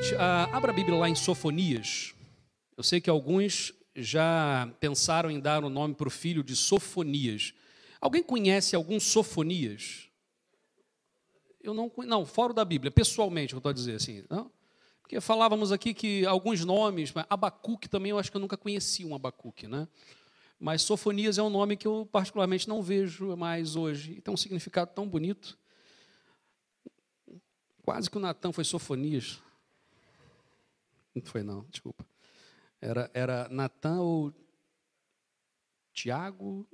[0.00, 2.14] Gente, uh, abra a Bíblia lá em Sofonias.
[2.74, 7.52] Eu sei que alguns já pensaram em dar o nome para o filho de Sofonias.
[8.00, 10.08] Alguém conhece algum Sofonias?
[11.62, 14.50] Eu não não, fora da Bíblia, pessoalmente, eu estou a dizer assim, não?
[15.02, 19.14] Porque falávamos aqui que alguns nomes, Abacuque também, eu acho que eu nunca conheci um
[19.14, 19.86] Abacuque, né?
[20.58, 24.12] Mas Sofonias é um nome que eu particularmente não vejo mais hoje.
[24.12, 25.58] E tem um significado tão bonito.
[27.82, 29.42] Quase que o Natan foi Sofonias.
[31.14, 32.06] Não foi não, desculpa.
[32.80, 34.32] Era, era Natan ou
[35.92, 36.66] Tiago,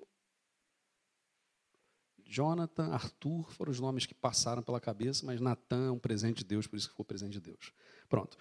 [2.25, 6.45] Jonathan, Arthur, foram os nomes que passaram pela cabeça, mas Natan é um presente de
[6.45, 7.73] Deus, por isso que foi presente de Deus.
[8.09, 8.37] Pronto.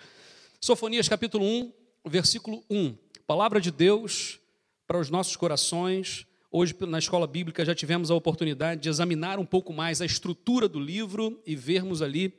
[0.59, 1.73] Sofonias capítulo 1,
[2.05, 2.98] versículo 1.
[3.25, 4.39] Palavra de Deus
[4.88, 6.28] para os nossos corações.
[6.52, 10.67] Hoje, na escola bíblica, já tivemos a oportunidade de examinar um pouco mais a estrutura
[10.67, 12.30] do livro e vermos ali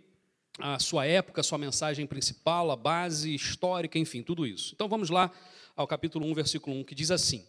[0.59, 4.73] a sua época, a sua mensagem principal, a base histórica, enfim, tudo isso.
[4.75, 5.31] Então vamos lá
[5.75, 7.47] ao capítulo 1, versículo 1, que diz assim: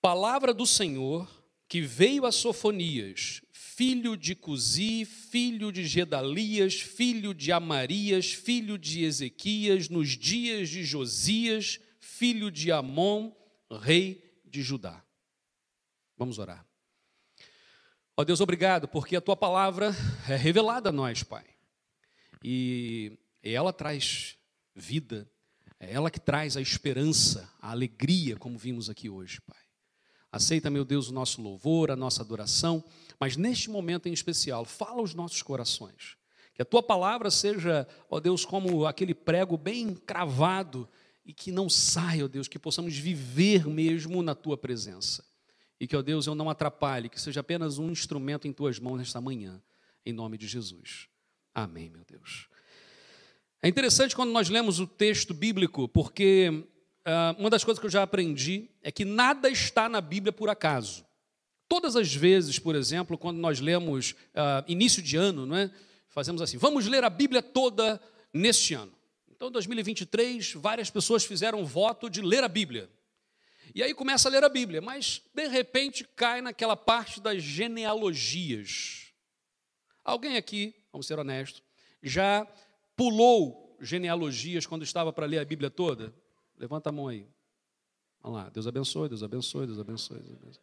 [0.00, 1.28] Palavra do Senhor
[1.68, 9.04] que veio a Sofonias, filho de Cusi, filho de Gedalias, filho de Amarias, filho de
[9.04, 13.32] Ezequias, nos dias de Josias, filho de Amon,
[13.80, 15.02] rei de Judá.
[16.18, 16.62] Vamos orar.
[18.14, 19.96] Ó Deus, obrigado, porque a tua palavra
[20.28, 21.51] é revelada a nós, Pai.
[22.42, 24.36] E ela traz
[24.74, 25.30] vida,
[25.78, 29.58] é ela que traz a esperança, a alegria, como vimos aqui hoje, Pai.
[30.30, 32.82] Aceita, meu Deus, o nosso louvor, a nossa adoração,
[33.20, 36.16] mas neste momento em especial, fala aos nossos corações.
[36.54, 40.88] Que a tua palavra seja, ó Deus, como aquele prego bem cravado
[41.24, 45.24] e que não saia, ó Deus, que possamos viver mesmo na tua presença.
[45.78, 48.98] E que, ó Deus, eu não atrapalhe, que seja apenas um instrumento em tuas mãos
[48.98, 49.60] nesta manhã,
[50.06, 51.08] em nome de Jesus.
[51.54, 52.48] Amém, meu Deus.
[53.62, 56.48] É interessante quando nós lemos o texto bíblico, porque
[57.06, 60.48] uh, uma das coisas que eu já aprendi é que nada está na Bíblia por
[60.48, 61.04] acaso.
[61.68, 65.70] Todas as vezes, por exemplo, quando nós lemos uh, início de ano, não é?
[66.08, 68.00] fazemos assim: vamos ler a Bíblia toda
[68.32, 68.92] neste ano.
[69.28, 72.90] Então, em 2023, várias pessoas fizeram voto de ler a Bíblia.
[73.74, 79.12] E aí começa a ler a Bíblia, mas de repente cai naquela parte das genealogias.
[80.04, 81.62] Alguém aqui vamos ser honestos,
[82.02, 82.46] já
[82.94, 86.12] pulou genealogias quando estava para ler a Bíblia toda?
[86.56, 87.26] Levanta a mão aí.
[88.22, 90.18] Vamos lá, Deus abençoe, Deus abençoe, Deus abençoe.
[90.18, 90.62] Deus abençoe.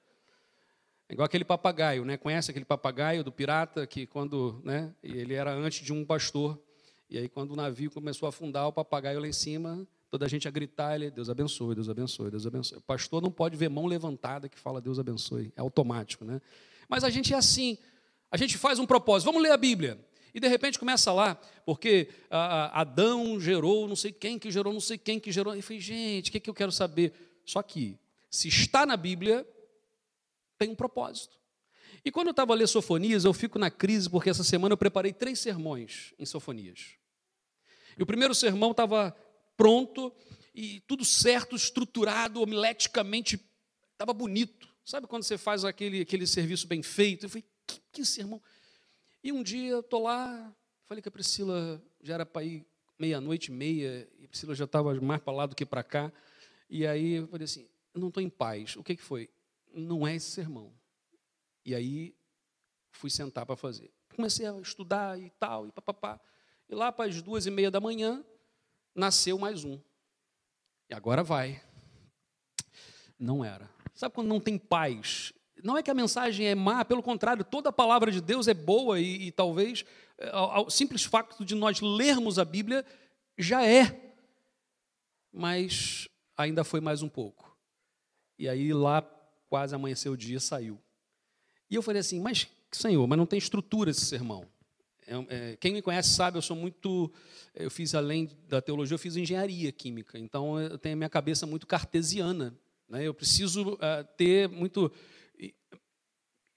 [1.10, 2.16] É igual aquele papagaio, né?
[2.16, 4.94] Conhece aquele papagaio do pirata que quando, né?
[5.04, 6.62] Ele era antes de um pastor.
[7.10, 10.30] E aí quando o navio começou a afundar, o papagaio lá em cima, toda a
[10.30, 12.78] gente a gritar, ele, Deus abençoe, Deus abençoe, Deus abençoe.
[12.78, 16.40] O pastor não pode ver mão levantada que fala Deus abençoe, é automático, né?
[16.88, 17.78] Mas a gente é assim.
[18.32, 20.00] A gente faz um propósito, vamos ler a Bíblia.
[20.34, 21.36] E de repente começa lá,
[21.66, 25.56] porque ah, Adão gerou não sei quem, que gerou não sei quem, que gerou.
[25.56, 27.14] E eu falei, gente, o que, é que eu quero saber?
[27.46, 27.98] Só que,
[28.30, 29.48] se está na Bíblia,
[30.58, 31.40] tem um propósito.
[32.04, 34.78] E quando eu estava a ler Sofonias, eu fico na crise, porque essa semana eu
[34.78, 36.96] preparei três sermões em Sofonias.
[37.98, 39.16] E o primeiro sermão estava
[39.58, 40.14] pronto,
[40.54, 43.40] e tudo certo, estruturado, homileticamente,
[43.92, 44.70] estava bonito.
[44.86, 47.26] Sabe quando você faz aquele, aquele serviço bem feito?
[47.26, 48.42] Eu falei, que, que sermão.
[49.24, 52.66] E um dia estou lá, falei que a Priscila já era para ir
[52.97, 56.12] meia-noite e meia, e a Priscila já estava mais para lá do que para cá.
[56.69, 58.75] E aí eu falei assim: não estou em paz.
[58.75, 59.30] O que, que foi?
[59.74, 60.74] Não é esse sermão.
[61.66, 62.16] E aí
[62.91, 63.91] fui sentar para fazer.
[64.16, 66.19] Comecei a estudar e tal, e papapá.
[66.68, 68.24] E lá para as duas e meia da manhã,
[68.94, 69.80] nasceu mais um.
[70.90, 71.62] E agora vai.
[73.18, 73.69] Não era.
[73.94, 75.34] Sabe quando não tem paz?
[75.64, 78.53] Não é que a mensagem é má, pelo contrário, toda a palavra de Deus é
[78.53, 79.86] boa e, e talvez
[80.58, 82.86] o simples fato de nós lermos a Bíblia
[83.38, 84.14] já é.
[85.31, 86.07] Mas
[86.38, 87.57] ainda foi mais um pouco.
[88.38, 89.01] E aí lá
[89.50, 90.80] quase amanheceu o dia, saiu.
[91.69, 94.45] E eu falei assim, mas Senhor, mas não tem estrutura esse sermão.
[95.07, 97.12] É, é, quem me conhece sabe, eu sou muito.
[97.56, 100.19] Eu fiz além da teologia, eu fiz engenharia química.
[100.19, 102.56] Então eu tenho a minha cabeça muito cartesiana.
[102.88, 103.04] Né?
[103.04, 104.92] Eu preciso uh, ter muito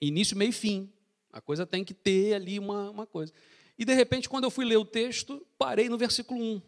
[0.06, 0.92] início, meio e fim.
[1.32, 3.32] A coisa tem que ter ali uma, uma coisa.
[3.78, 6.62] E de repente, quando eu fui ler o texto, parei no versículo 1.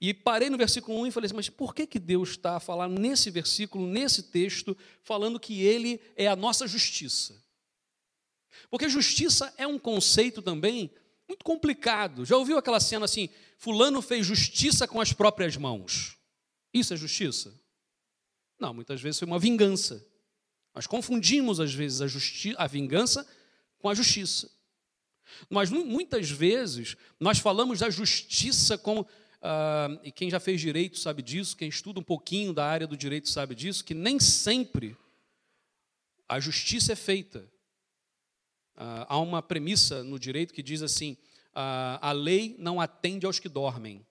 [0.00, 2.60] E parei no versículo 1 e falei assim, mas por que, que Deus está a
[2.60, 7.42] falar nesse versículo, nesse texto, falando que Ele é a nossa justiça?
[8.70, 10.90] Porque justiça é um conceito também
[11.28, 12.24] muito complicado.
[12.24, 13.28] Já ouviu aquela cena assim,
[13.58, 16.16] fulano fez justiça com as próprias mãos.
[16.72, 17.54] Isso é justiça?
[18.58, 20.04] Não, muitas vezes foi uma vingança.
[20.74, 23.26] Nós confundimos, às vezes, a, a vingança
[23.78, 24.50] com a justiça.
[25.48, 29.02] Mas muitas vezes nós falamos da justiça como.
[29.02, 32.96] Uh, e quem já fez direito sabe disso, quem estuda um pouquinho da área do
[32.96, 34.94] direito sabe disso, que nem sempre
[36.28, 37.50] a justiça é feita.
[38.76, 41.16] Uh, há uma premissa no direito que diz assim:
[41.54, 44.06] uh, a lei não atende aos que dormem.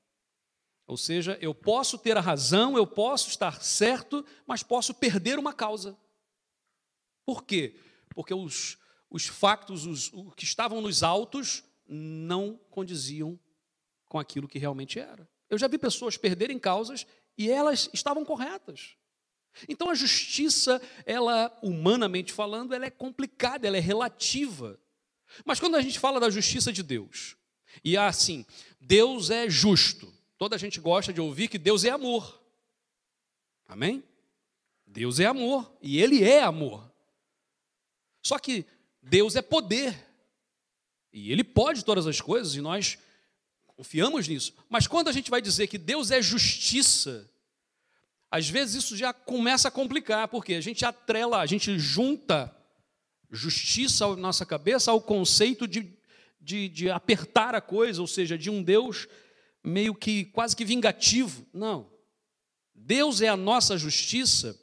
[0.87, 5.53] Ou seja, eu posso ter a razão, eu posso estar certo, mas posso perder uma
[5.53, 5.95] causa.
[7.29, 7.75] Por quê?
[8.09, 13.39] Porque os, os factos, os, os que estavam nos autos, não condiziam
[14.07, 15.29] com aquilo que realmente era.
[15.47, 17.05] Eu já vi pessoas perderem causas
[17.37, 18.95] e elas estavam corretas.
[19.67, 24.79] Então a justiça, ela humanamente falando, ela é complicada, ela é relativa.
[25.45, 27.37] Mas quando a gente fala da justiça de Deus,
[27.83, 28.43] e assim,
[28.81, 30.11] Deus é justo.
[30.35, 32.41] Toda a gente gosta de ouvir que Deus é amor.
[33.67, 34.03] Amém?
[34.83, 36.88] Deus é amor e ele é amor.
[38.21, 38.65] Só que
[39.01, 39.97] Deus é poder.
[41.11, 42.97] E ele pode todas as coisas e nós
[43.65, 44.53] confiamos nisso.
[44.69, 47.29] Mas quando a gente vai dizer que Deus é justiça,
[48.29, 52.55] às vezes isso já começa a complicar, porque a gente atrela, a gente junta
[53.31, 55.97] justiça na nossa cabeça ao conceito de,
[56.41, 59.07] de, de apertar a coisa, ou seja, de um Deus
[59.63, 61.45] meio que quase que vingativo.
[61.53, 61.91] Não.
[62.73, 64.59] Deus é a nossa justiça,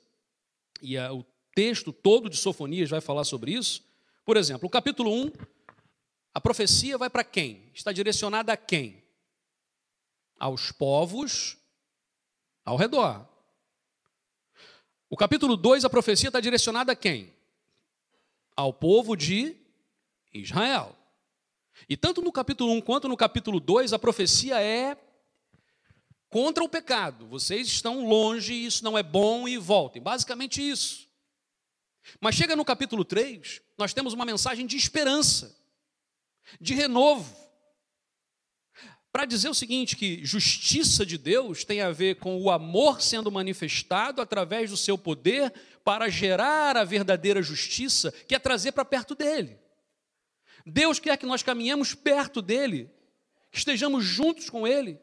[0.82, 1.25] e a, o
[1.56, 3.82] texto todo de Sofonias vai falar sobre isso.
[4.26, 5.32] Por exemplo, o capítulo 1,
[6.35, 7.70] a profecia vai para quem?
[7.73, 9.03] Está direcionada a quem?
[10.38, 11.56] Aos povos
[12.62, 13.26] ao redor.
[15.08, 17.32] O capítulo 2, a profecia está direcionada a quem?
[18.55, 19.56] Ao povo de
[20.35, 20.94] Israel.
[21.88, 24.94] E tanto no capítulo 1 quanto no capítulo 2, a profecia é
[26.29, 27.26] contra o pecado.
[27.26, 30.03] Vocês estão longe, isso não é bom e voltem.
[30.03, 31.06] Basicamente isso.
[32.20, 35.56] Mas chega no capítulo 3, nós temos uma mensagem de esperança,
[36.61, 37.47] de renovo
[39.17, 43.32] para dizer o seguinte: que justiça de Deus tem a ver com o amor sendo
[43.32, 45.50] manifestado através do seu poder
[45.82, 49.58] para gerar a verdadeira justiça, que é trazer para perto dele.
[50.67, 52.91] Deus quer que nós caminhemos perto dele,
[53.50, 55.00] que estejamos juntos com ele.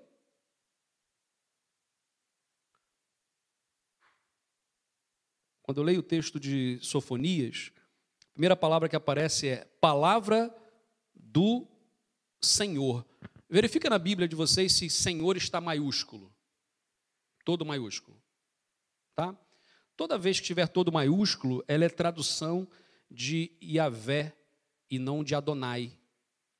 [5.63, 7.71] Quando eu leio o texto de Sofonias,
[8.29, 10.53] a primeira palavra que aparece é palavra
[11.15, 11.65] do
[12.41, 13.05] Senhor.
[13.49, 16.33] Verifica na Bíblia de vocês se Senhor está maiúsculo.
[17.45, 18.21] Todo maiúsculo.
[19.15, 19.37] Tá?
[19.95, 22.67] Toda vez que tiver todo maiúsculo, ela é tradução
[23.09, 24.35] de Yahvé
[24.89, 25.97] e não de Adonai.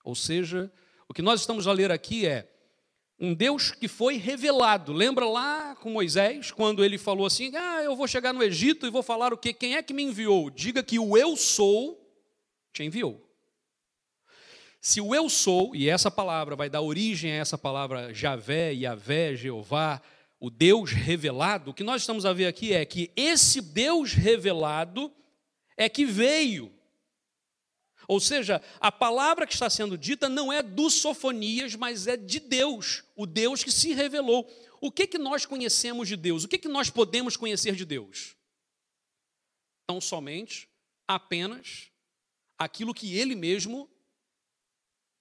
[0.03, 0.71] Ou seja,
[1.09, 2.52] o que nós estamos a ler aqui é
[3.19, 4.92] um Deus que foi revelado.
[4.92, 8.92] Lembra lá com Moisés, quando ele falou assim: Ah, eu vou chegar no Egito e
[8.92, 9.54] vou falar o que?
[9.54, 10.50] Quem é que me enviou?
[10.50, 12.04] Diga que o eu sou
[12.71, 13.21] te enviou.
[14.81, 19.33] Se o eu sou, e essa palavra vai dar origem a essa palavra Javé, Yavé,
[19.33, 20.01] Jeová,
[20.39, 25.09] o Deus revelado, o que nós estamos a ver aqui é que esse Deus revelado
[25.77, 26.72] é que veio.
[28.07, 32.39] Ou seja, a palavra que está sendo dita não é do Sofonias, mas é de
[32.39, 34.50] Deus, o Deus que se revelou.
[34.81, 36.44] O que, que nós conhecemos de Deus?
[36.44, 38.35] O que, que nós podemos conhecer de Deus?
[39.87, 40.69] Tão somente,
[41.07, 41.89] apenas,
[42.57, 43.89] aquilo que Ele mesmo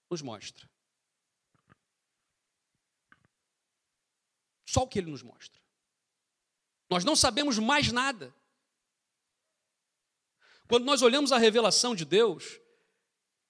[0.09, 0.69] nos mostra.
[4.65, 5.61] Só o que ele nos mostra.
[6.89, 8.33] Nós não sabemos mais nada.
[10.67, 12.59] Quando nós olhamos a revelação de Deus,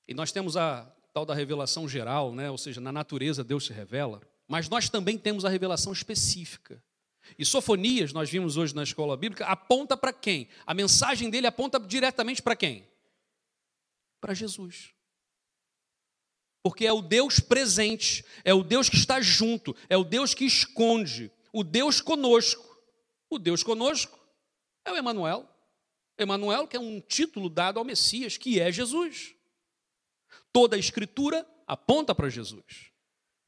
[0.07, 2.49] e nós temos a tal da revelação geral, né?
[2.49, 6.83] ou seja, na natureza Deus se revela, mas nós também temos a revelação específica.
[7.37, 10.49] E Sofonias, nós vimos hoje na escola bíblica, aponta para quem?
[10.65, 12.87] A mensagem dele aponta diretamente para quem?
[14.19, 14.93] Para Jesus
[16.63, 20.45] porque é o Deus presente, é o Deus que está junto, é o Deus que
[20.45, 22.63] esconde, o Deus conosco.
[23.29, 24.17] O Deus conosco
[24.85, 25.47] é o Emanuel.
[26.17, 29.35] Emanuel, que é um título dado ao Messias, que é Jesus.
[30.53, 32.93] Toda a escritura aponta para Jesus.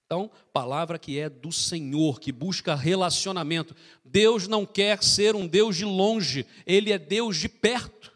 [0.06, 3.76] Então, palavra que é do Senhor, que busca relacionamento.
[4.04, 8.14] Deus não quer ser um Deus de longe, ele é Deus de perto.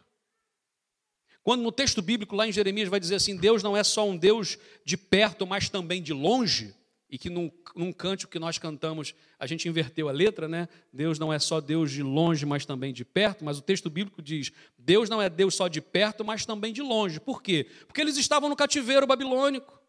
[1.42, 4.16] Quando no texto bíblico, lá em Jeremias, vai dizer assim: Deus não é só um
[4.16, 6.74] Deus de perto, mas também de longe,
[7.10, 10.68] e que num, num cântico que nós cantamos, a gente inverteu a letra, né?
[10.92, 14.22] Deus não é só Deus de longe, mas também de perto, mas o texto bíblico
[14.22, 17.18] diz: Deus não é Deus só de perto, mas também de longe.
[17.18, 17.66] Por quê?
[17.86, 19.80] Porque eles estavam no cativeiro babilônico,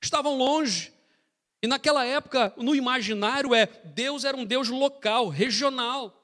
[0.00, 0.92] estavam longe.
[1.62, 6.16] E naquela época, no imaginário, é Deus era um Deus local, regional.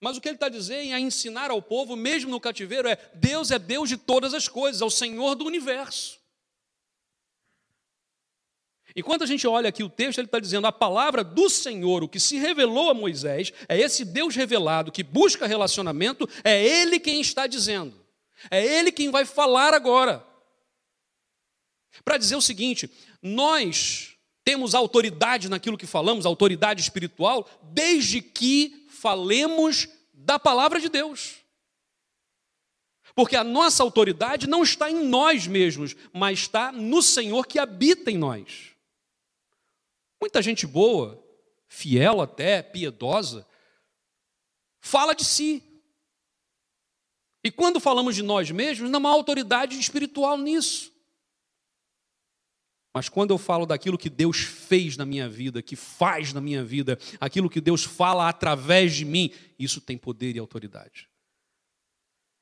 [0.00, 3.50] Mas o que ele está dizendo é ensinar ao povo, mesmo no cativeiro, é Deus
[3.50, 6.15] é Deus de todas as coisas, é o Senhor do universo.
[8.96, 12.02] E quando a gente olha aqui o texto, ele está dizendo a palavra do Senhor,
[12.02, 16.98] o que se revelou a Moisés, é esse Deus revelado que busca relacionamento, é Ele
[16.98, 17.94] quem está dizendo.
[18.50, 20.26] É Ele quem vai falar agora.
[22.06, 29.86] Para dizer o seguinte: nós temos autoridade naquilo que falamos, autoridade espiritual, desde que falemos
[30.14, 31.34] da palavra de Deus.
[33.14, 38.10] Porque a nossa autoridade não está em nós mesmos, mas está no Senhor que habita
[38.10, 38.75] em nós.
[40.20, 41.22] Muita gente boa,
[41.68, 43.46] fiel até, piedosa,
[44.80, 45.62] fala de si.
[47.44, 50.92] E quando falamos de nós mesmos, não há autoridade espiritual nisso.
[52.96, 56.64] Mas quando eu falo daquilo que Deus fez na minha vida, que faz na minha
[56.64, 61.06] vida, aquilo que Deus fala através de mim, isso tem poder e autoridade.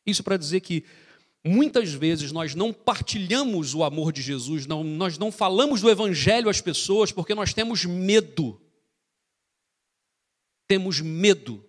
[0.07, 0.85] Isso para dizer que
[1.45, 6.49] muitas vezes nós não partilhamos o amor de Jesus, não, nós não falamos do Evangelho
[6.49, 8.61] às pessoas porque nós temos medo.
[10.67, 11.69] Temos medo.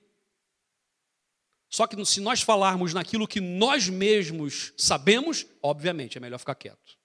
[1.70, 6.98] Só que se nós falarmos naquilo que nós mesmos sabemos, obviamente é melhor ficar quieto.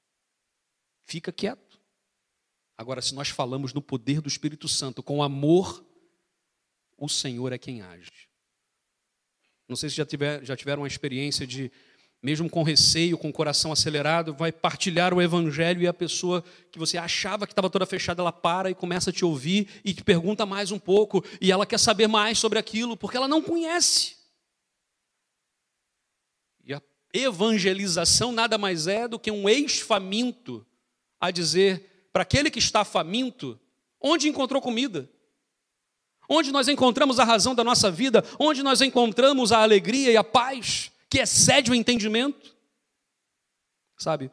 [1.04, 1.80] Fica quieto.
[2.78, 5.84] Agora, se nós falamos no poder do Espírito Santo com amor,
[6.96, 8.28] o Senhor é quem age.
[9.68, 11.70] Não sei se já, tiver, já tiveram uma experiência de,
[12.22, 16.78] mesmo com receio, com o coração acelerado, vai partilhar o Evangelho e a pessoa que
[16.78, 20.04] você achava que estava toda fechada, ela para e começa a te ouvir e te
[20.04, 24.16] pergunta mais um pouco, e ela quer saber mais sobre aquilo, porque ela não conhece.
[26.62, 26.82] E a
[27.14, 30.66] evangelização nada mais é do que um ex-faminto
[31.18, 33.58] a dizer: para aquele que está faminto,
[33.98, 35.08] onde encontrou comida?
[36.28, 38.22] Onde nós encontramos a razão da nossa vida?
[38.38, 42.56] Onde nós encontramos a alegria e a paz que excede o entendimento?
[43.98, 44.30] Sabe?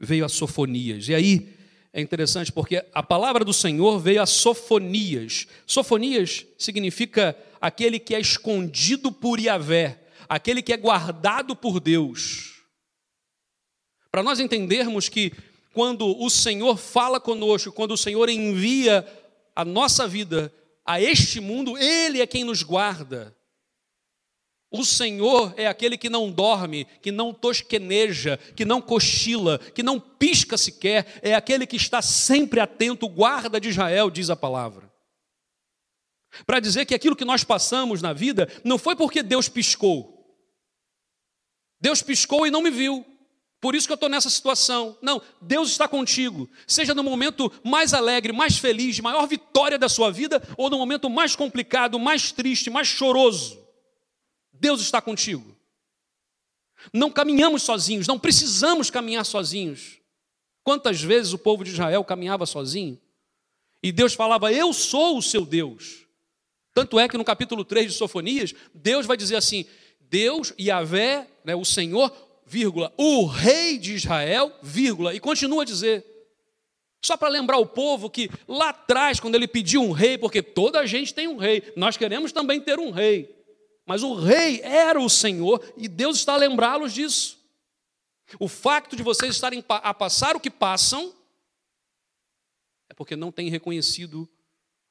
[0.00, 1.06] Veio a Sofonias.
[1.08, 1.54] E aí
[1.92, 5.46] é interessante porque a palavra do Senhor veio a Sofonias.
[5.66, 12.64] Sofonias significa aquele que é escondido por Yahvé, aquele que é guardado por Deus.
[14.10, 15.32] Para nós entendermos que
[15.74, 19.06] quando o Senhor fala conosco, quando o Senhor envia
[19.54, 20.52] a nossa vida
[20.84, 23.36] a este mundo, Ele é quem nos guarda.
[24.72, 30.00] O Senhor é aquele que não dorme, que não tosqueneja, que não cochila, que não
[30.00, 34.90] pisca sequer, é aquele que está sempre atento, guarda de Israel, diz a palavra.
[36.46, 40.26] Para dizer que aquilo que nós passamos na vida não foi porque Deus piscou.
[41.78, 43.04] Deus piscou e não me viu.
[43.60, 44.96] Por isso que eu estou nessa situação.
[45.02, 46.48] Não, Deus está contigo.
[46.66, 50.78] Seja no momento mais alegre, mais feliz, de maior vitória da sua vida, ou no
[50.78, 53.61] momento mais complicado, mais triste, mais choroso.
[54.62, 55.56] Deus está contigo.
[56.92, 59.98] Não caminhamos sozinhos, não precisamos caminhar sozinhos.
[60.62, 62.96] Quantas vezes o povo de Israel caminhava sozinho?
[63.82, 66.06] E Deus falava: Eu sou o seu Deus.
[66.72, 69.66] Tanto é que no capítulo 3 de Sofonias, Deus vai dizer assim:
[69.98, 72.14] Deus, Yahvé, né, o Senhor,
[72.46, 76.06] vírgula, o rei de Israel, vírgula, e continua a dizer.
[77.04, 80.78] Só para lembrar o povo que lá atrás, quando ele pediu um rei, porque toda
[80.78, 83.41] a gente tem um rei, nós queremos também ter um rei.
[83.84, 87.38] Mas o rei era o Senhor e Deus está a lembrá-los disso.
[88.38, 91.12] O facto de vocês estarem a passar o que passam
[92.88, 94.28] é porque não têm reconhecido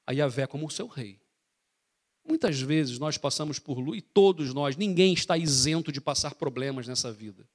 [0.05, 1.21] a Yahvé como o seu rei.
[2.27, 6.87] Muitas vezes nós passamos por luz, e todos nós, ninguém está isento de passar problemas
[6.87, 7.47] nessa vida.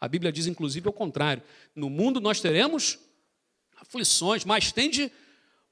[0.00, 1.42] A Bíblia diz, inclusive, ao contrário:
[1.74, 2.98] no mundo nós teremos
[3.76, 5.10] aflições, mas tende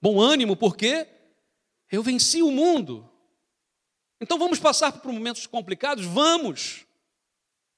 [0.01, 1.09] bom ânimo, porque
[1.91, 3.10] eu venci o mundo.
[4.21, 6.05] Então vamos passar por momentos complicados?
[6.05, 6.85] Vamos,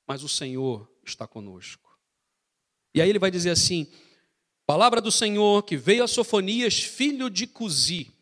[0.06, 1.96] mas o Senhor está conosco.
[2.94, 3.86] E aí ele vai dizer assim:
[4.66, 8.12] palavra do Senhor que veio a Sofonias, filho de Cusi.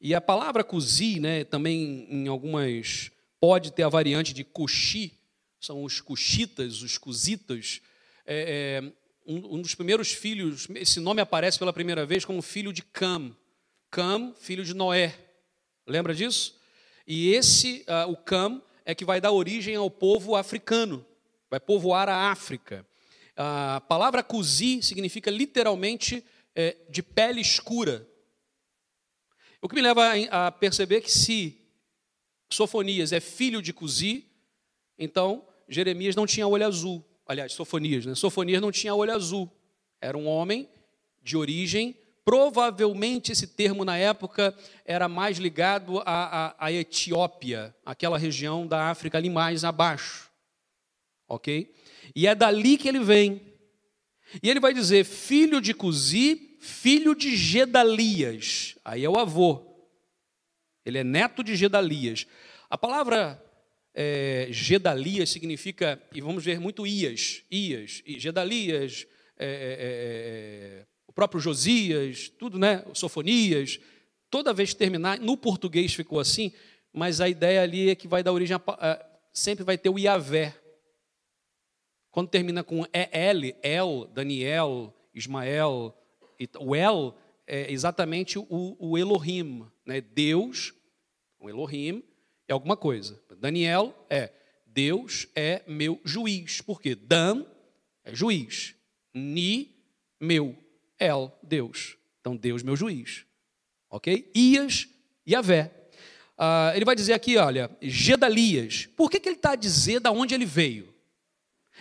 [0.00, 3.10] E a palavra cusi, né, também em algumas
[3.40, 5.12] pode ter a variante de cuxi,
[5.60, 7.80] são os cuxitas, os cusitas.
[8.24, 8.92] É, é,
[9.26, 13.36] um, dos primeiros filhos, esse nome aparece pela primeira vez como filho de Cam.
[13.90, 15.18] Cam, filho de Noé.
[15.86, 16.57] Lembra disso?
[17.08, 21.04] E esse, uh, o Cam, é que vai dar origem ao povo africano,
[21.50, 22.86] vai povoar a África.
[23.34, 26.22] A palavra cusi significa literalmente
[26.54, 28.06] é, de pele escura,
[29.60, 31.60] o que me leva a perceber que se
[32.48, 34.24] Sofonias é filho de Cusi,
[34.96, 37.04] então Jeremias não tinha olho azul.
[37.26, 38.14] Aliás, Sofonias, né?
[38.14, 39.50] Sofonias não tinha olho azul.
[40.00, 40.68] Era um homem
[41.20, 41.96] de origem
[42.28, 44.54] Provavelmente esse termo na época
[44.84, 50.30] era mais ligado à, à, à Etiópia, aquela região da África ali mais abaixo.
[51.26, 51.74] Ok?
[52.14, 53.40] E é dali que ele vem.
[54.42, 58.76] E ele vai dizer: filho de Cusi, filho de Gedalias.
[58.84, 59.88] Aí é o avô.
[60.84, 62.26] Ele é neto de Gedalias.
[62.68, 63.42] A palavra
[63.94, 69.06] é, Gedalias significa, e vamos ver muito Ias, Ias, Gedalias,
[69.38, 70.87] é, é, é, é
[71.18, 72.84] próprio Josias, tudo, né?
[72.94, 73.80] Sofonias,
[74.30, 76.52] toda vez que terminar, no português ficou assim,
[76.92, 80.54] mas a ideia ali é que vai dar origem a, sempre vai ter o Iavé.
[82.12, 85.92] Quando termina com El, El, Daniel, Ismael,
[86.60, 87.16] o El
[87.48, 90.00] é exatamente o, o Elohim, né?
[90.00, 90.72] Deus,
[91.40, 92.00] o Elohim
[92.46, 93.20] é alguma coisa.
[93.40, 94.30] Daniel é
[94.64, 96.60] Deus é meu juiz.
[96.60, 96.94] Por quê?
[96.94, 97.44] Dan
[98.04, 98.76] é juiz.
[99.12, 99.74] Ni,
[100.20, 100.67] meu.
[100.98, 101.96] El, Deus.
[102.20, 103.24] Então, Deus, meu juiz.
[103.90, 104.30] Ok?
[104.34, 104.88] Ias,
[105.26, 105.72] Yahvé.
[106.38, 108.86] Uh, ele vai dizer aqui, olha, Gedalias.
[108.96, 110.94] Por que, que ele está a dizer da onde ele veio?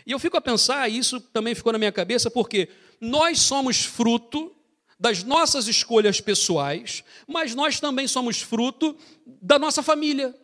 [0.06, 2.70] E eu fico a pensar, e isso também ficou na minha cabeça, porque
[3.00, 4.56] nós somos fruto
[5.00, 10.36] das nossas escolhas pessoais, mas nós também somos fruto da nossa família.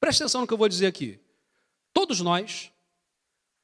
[0.00, 1.18] Preste atenção no que eu vou dizer aqui.
[1.92, 2.70] Todos nós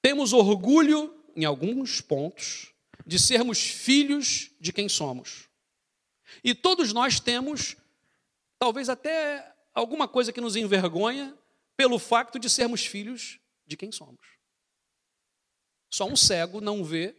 [0.02, 2.73] temos orgulho, em alguns pontos,
[3.06, 5.48] de sermos filhos de quem somos.
[6.42, 7.76] E todos nós temos,
[8.58, 11.36] talvez até alguma coisa que nos envergonha,
[11.76, 14.26] pelo facto de sermos filhos de quem somos.
[15.90, 17.14] Só um cego não vê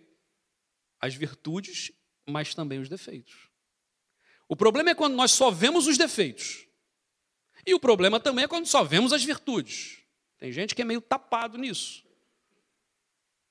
[1.00, 1.92] as virtudes,
[2.26, 3.50] mas também os defeitos.
[4.48, 6.68] O problema é quando nós só vemos os defeitos.
[7.66, 10.00] E o problema também é quando só vemos as virtudes.
[10.38, 12.05] Tem gente que é meio tapado nisso.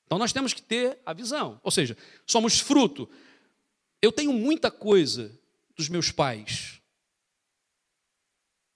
[0.05, 1.59] Então nós temos que ter a visão.
[1.63, 3.09] Ou seja, somos fruto.
[4.01, 5.37] Eu tenho muita coisa
[5.75, 6.81] dos meus pais.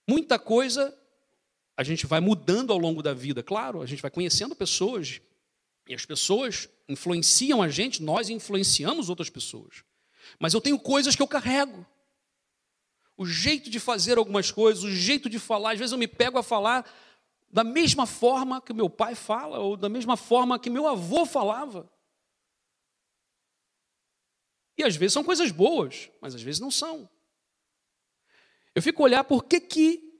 [0.08, 0.96] Muita coisa
[1.76, 5.20] a gente vai mudando ao longo da vida, claro, a gente vai conhecendo pessoas
[5.88, 9.82] e as pessoas influenciam a gente, nós influenciamos outras pessoas.
[10.38, 11.86] Mas eu tenho coisas que eu carrego.
[13.16, 16.38] O jeito de fazer algumas coisas, o jeito de falar, às vezes eu me pego
[16.38, 16.84] a falar
[17.50, 21.90] da mesma forma que meu pai fala, ou da mesma forma que meu avô falava.
[24.78, 27.08] E às vezes são coisas boas, mas às vezes não são.
[28.74, 30.16] Eu fico a olhar por que que,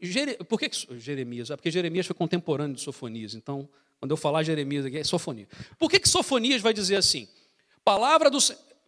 [0.49, 4.43] por que, que Jeremias, é porque Jeremias foi contemporâneo de Sofonias, então quando eu falar
[4.43, 5.47] Jeremias aqui é Sofonia.
[5.79, 7.29] Por que que Sofonias vai dizer assim?
[7.85, 8.39] Palavra do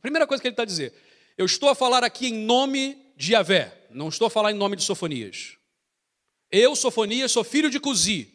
[0.00, 0.92] Primeira coisa que ele está a dizer,
[1.38, 4.74] eu estou a falar aqui em nome de Yahvé, não estou a falar em nome
[4.74, 5.56] de Sofonias.
[6.50, 8.31] Eu, Sofonias, sou filho de Cusi,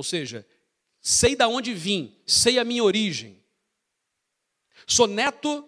[0.00, 0.46] ou seja,
[0.98, 3.36] sei da onde vim, sei a minha origem.
[4.86, 5.62] Sou neto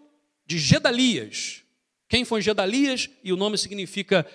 [0.47, 1.65] de Gedalias.
[2.09, 3.11] Quem foi Gedalias?
[3.23, 4.27] E o nome significa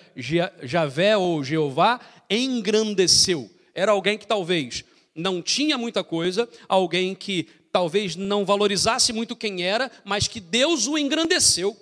[0.62, 1.98] Javé ou Jeová,
[2.30, 3.50] engrandeceu.
[3.74, 4.84] Era alguém que talvez
[5.16, 10.86] não tinha muita coisa, alguém que talvez não valorizasse muito quem era, mas que Deus
[10.86, 11.76] o engrandeceu.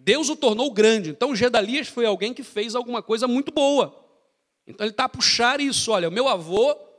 [0.00, 1.10] Deus o tornou grande.
[1.10, 3.96] Então, Gedalias foi alguém que fez alguma coisa muito boa.
[4.66, 5.92] Então ele está a puxar isso.
[5.92, 6.89] Olha, meu avô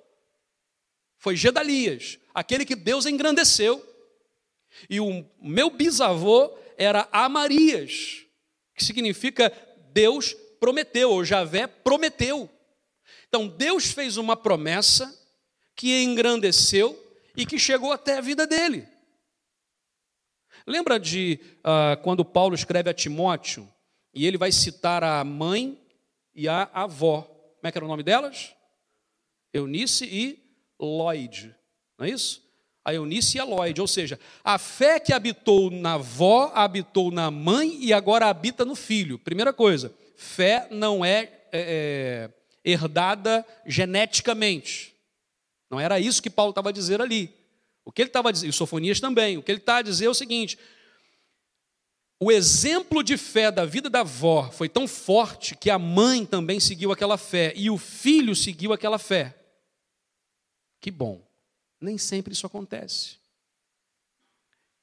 [1.21, 3.87] foi Gedalias, aquele que Deus engrandeceu.
[4.89, 8.25] E o meu bisavô era Amarias,
[8.75, 9.53] que significa
[9.93, 12.49] Deus prometeu, ou Javé prometeu.
[13.27, 15.15] Então Deus fez uma promessa
[15.75, 16.99] que engrandeceu
[17.37, 18.87] e que chegou até a vida dele.
[20.65, 23.71] Lembra de uh, quando Paulo escreve a Timóteo
[24.11, 25.79] e ele vai citar a mãe
[26.33, 27.21] e a avó.
[27.21, 28.55] Como é que era o nome delas?
[29.53, 30.40] Eunice e
[30.85, 31.55] Lloyd.
[31.97, 32.41] Não é isso?
[32.83, 33.79] A Eunice e a Lloyd.
[33.79, 38.75] Ou seja, a fé que habitou na avó, habitou na mãe e agora habita no
[38.75, 39.19] filho.
[39.19, 42.29] Primeira coisa, fé não é, é,
[42.63, 44.95] é herdada geneticamente.
[45.69, 47.33] Não era isso que Paulo estava a dizer ali.
[47.85, 50.09] O que ele estava dizer, e Sofonias também, o que ele está a dizer é
[50.09, 50.57] o seguinte:
[52.19, 56.59] o exemplo de fé da vida da avó foi tão forte que a mãe também
[56.59, 59.40] seguiu aquela fé e o filho seguiu aquela fé.
[60.81, 61.25] Que bom.
[61.79, 63.21] Nem sempre isso acontece.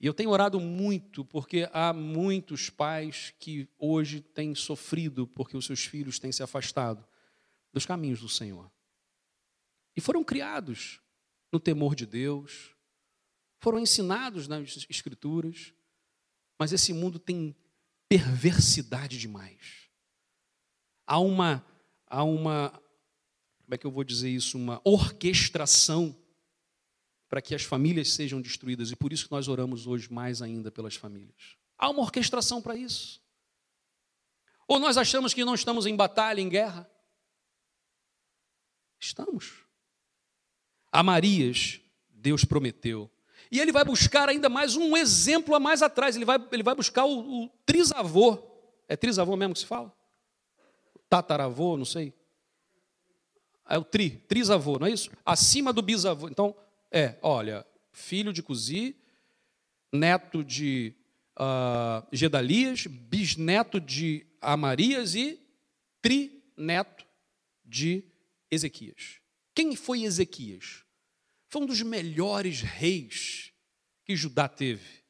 [0.01, 5.67] E eu tenho orado muito porque há muitos pais que hoje têm sofrido porque os
[5.67, 7.05] seus filhos têm se afastado
[7.73, 8.71] dos caminhos do Senhor.
[9.97, 11.01] E foram criados
[11.51, 12.77] no temor de Deus,
[13.59, 15.73] foram ensinados nas Escrituras,
[16.57, 17.57] mas esse mundo tem
[18.09, 19.89] perversidade demais.
[21.05, 21.65] Há uma,
[22.07, 22.83] há uma,
[23.69, 24.57] como é que eu vou dizer isso?
[24.57, 26.17] Uma orquestração
[27.29, 28.91] para que as famílias sejam destruídas.
[28.91, 31.59] E por isso que nós oramos hoje mais ainda pelas famílias.
[31.77, 33.23] Há uma orquestração para isso.
[34.67, 36.91] Ou nós achamos que não estamos em batalha, em guerra?
[38.99, 39.65] Estamos.
[40.91, 41.79] A Marias,
[42.09, 43.11] Deus prometeu.
[43.53, 46.17] E ele vai buscar ainda mais um exemplo a mais atrás.
[46.17, 48.43] Ele vai, ele vai buscar o, o trisavô.
[48.89, 49.95] É trisavô mesmo que se fala?
[51.07, 52.15] Tataravô, não sei.
[53.69, 55.11] É o tri, trisavô, não é isso?
[55.25, 56.29] Acima do bisavô.
[56.29, 56.57] Então,
[56.91, 58.97] é, olha, filho de Cusi,
[59.93, 60.95] neto de
[61.39, 65.39] uh, Gedalias, bisneto de Amarias e
[66.01, 67.05] trineto
[67.65, 68.05] de
[68.51, 69.21] Ezequias.
[69.55, 70.85] Quem foi Ezequias?
[71.49, 73.53] Foi um dos melhores reis
[74.05, 75.03] que Judá teve.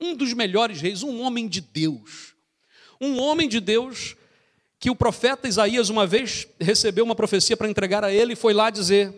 [0.00, 2.34] Um dos melhores reis, um homem de Deus.
[3.00, 4.16] Um homem de Deus
[4.82, 8.52] que o profeta Isaías uma vez recebeu uma profecia para entregar a ele e foi
[8.52, 9.14] lá dizer: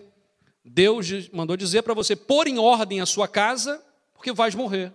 [0.62, 4.92] Deus mandou dizer para você pôr em ordem a sua casa, porque vais morrer.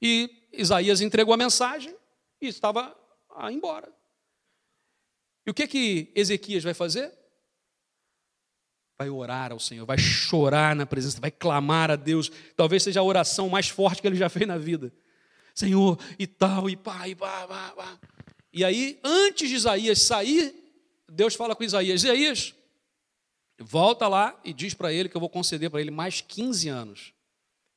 [0.00, 1.94] E Isaías entregou a mensagem
[2.40, 2.96] e estava
[3.36, 3.92] a ir embora.
[5.46, 7.12] E o que que Ezequias vai fazer?
[8.96, 12.30] vai orar ao Senhor, vai chorar na presença, vai clamar a Deus.
[12.56, 14.90] Talvez seja a oração mais forte que ele já fez na vida.
[15.52, 17.98] Senhor, e tal, e pá, e pá, pá, pá.
[18.54, 20.54] E aí, antes de Isaías sair,
[21.08, 22.54] Deus fala com Isaías: Isaías,
[23.58, 27.12] volta lá e diz para ele que eu vou conceder para ele mais 15 anos.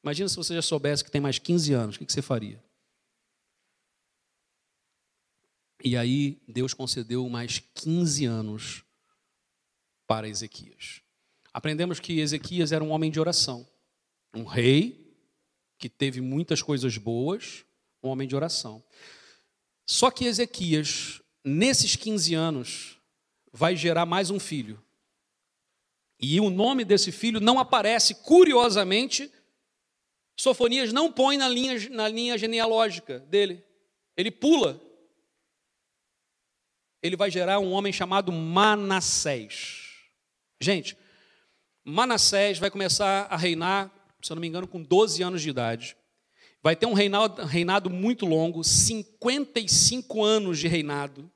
[0.04, 2.64] Imagina se você já soubesse que tem mais 15 anos, o que você faria?
[5.84, 8.84] E aí, Deus concedeu mais 15 anos
[10.06, 11.02] para Ezequias.
[11.52, 13.68] Aprendemos que Ezequias era um homem de oração,
[14.32, 15.18] um rei
[15.80, 17.66] que teve muitas coisas boas,
[18.04, 18.84] um homem de oração.
[19.90, 23.00] Só que Ezequias, nesses 15 anos,
[23.54, 24.84] vai gerar mais um filho.
[26.20, 29.32] E o nome desse filho não aparece, curiosamente,
[30.38, 33.64] Sofonias não põe na linha, na linha genealógica dele.
[34.16, 34.82] Ele pula.
[37.02, 39.86] Ele vai gerar um homem chamado Manassés.
[40.60, 40.98] Gente,
[41.86, 43.90] Manassés vai começar a reinar,
[44.22, 45.96] se eu não me engano, com 12 anos de idade.
[46.62, 51.32] Vai ter um reinado, reinado muito longo, 55 anos de reinado.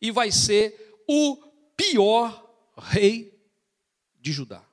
[0.00, 1.36] E vai ser o
[1.76, 2.44] pior
[2.76, 3.38] rei
[4.20, 4.64] de Judá.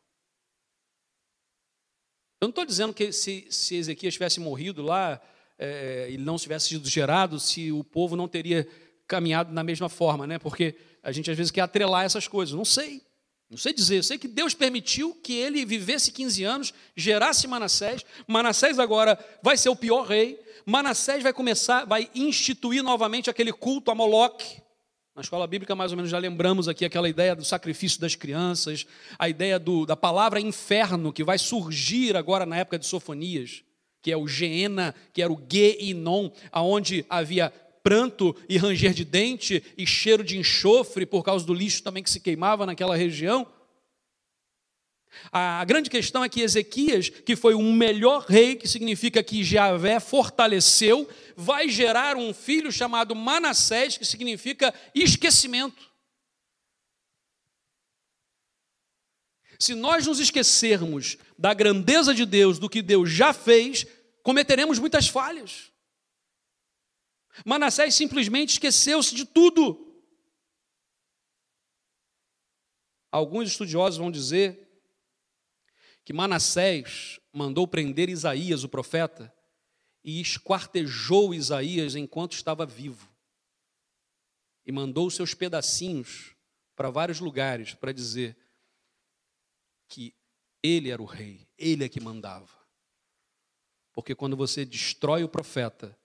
[2.40, 5.22] Eu não estou dizendo que se, se, Ezequias tivesse morrido lá
[5.60, 8.68] é, e não tivesse sido gerado, se o povo não teria
[9.08, 10.40] caminhado da mesma forma, né?
[10.40, 12.56] Porque a gente às vezes quer atrelar essas coisas.
[12.56, 13.04] Não sei.
[13.52, 18.06] Não sei dizer, eu sei que Deus permitiu que ele vivesse 15 anos, gerasse Manassés.
[18.26, 20.40] Manassés agora vai ser o pior rei.
[20.66, 24.62] Manassés vai começar, vai instituir novamente aquele culto a Moloque.
[25.14, 28.88] Na escola bíblica, mais ou menos, já lembramos aqui aquela ideia do sacrifício das crianças,
[29.20, 33.66] a ideia do, da palavra inferno, que vai surgir agora na época de Sofonias,
[34.02, 37.52] que é o Geena, que era o Geinon, aonde havia
[37.84, 42.10] pranto e ranger de dente e cheiro de enxofre por causa do lixo também que
[42.10, 43.48] se queimava naquela região.
[45.32, 50.00] A grande questão é que Ezequias, que foi o melhor rei, que significa que Javé
[50.00, 55.92] fortaleceu, vai gerar um filho chamado Manassés, que significa esquecimento.
[59.60, 63.86] Se nós nos esquecermos da grandeza de Deus, do que Deus já fez,
[64.24, 65.71] cometeremos muitas falhas.
[67.46, 69.88] Manassés simplesmente esqueceu-se de tudo.
[73.12, 74.70] Alguns estudiosos vão dizer
[76.04, 79.34] que Manassés mandou prender Isaías, o profeta,
[80.04, 83.10] e esquartejou Isaías enquanto estava vivo.
[84.66, 86.36] E mandou seus pedacinhos
[86.76, 88.38] para vários lugares para dizer
[89.88, 90.16] que
[90.64, 92.62] ele era o rei, ele é que mandava.
[93.94, 95.98] Porque quando você destrói o profeta,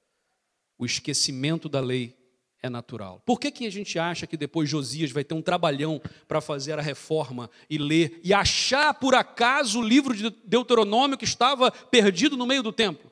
[0.78, 2.16] o esquecimento da lei
[2.62, 3.22] é natural.
[3.24, 6.78] Por que, que a gente acha que depois Josias vai ter um trabalhão para fazer
[6.78, 12.36] a reforma e ler e achar por acaso o livro de Deuteronômio que estava perdido
[12.36, 13.10] no meio do templo?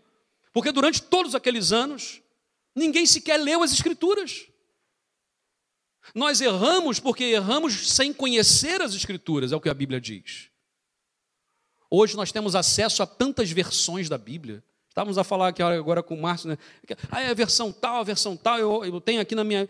[0.52, 2.20] Porque durante todos aqueles anos,
[2.74, 4.46] ninguém sequer leu as Escrituras.
[6.14, 10.50] Nós erramos porque erramos sem conhecer as Escrituras, é o que a Bíblia diz.
[11.90, 14.62] Hoje nós temos acesso a tantas versões da Bíblia.
[14.94, 16.58] Estávamos a falar aqui agora com o Márcio, né?
[17.10, 19.68] Ah, é a versão tal, a versão tal, eu, eu tenho aqui na minha.